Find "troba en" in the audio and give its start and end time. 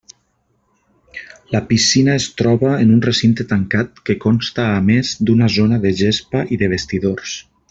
2.41-2.95